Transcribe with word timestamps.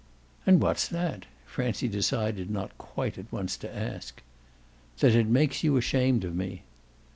"And 0.47 0.59
what's 0.63 0.87
that?" 0.87 1.27
Francie 1.45 1.87
decided 1.87 2.49
not 2.49 2.75
quite 2.79 3.19
at 3.19 3.31
once 3.31 3.55
to 3.57 3.71
ask. 3.71 4.23
"That 4.97 5.13
it 5.13 5.27
makes 5.27 5.63
you 5.63 5.77
ashamed 5.77 6.23
of 6.23 6.35
me." 6.35 6.63